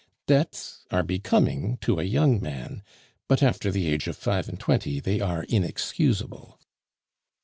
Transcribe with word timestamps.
Debts 0.25 0.83
are 0.89 1.03
becoming 1.03 1.77
to 1.81 1.99
a 1.99 2.03
young 2.03 2.41
man, 2.41 2.81
but 3.27 3.43
after 3.43 3.69
the 3.69 3.85
age 3.87 4.07
of 4.07 4.17
five 4.17 4.49
and 4.49 4.59
twenty 4.59 4.99
they 4.99 5.19
are 5.21 5.43
inexcusable. 5.43 6.59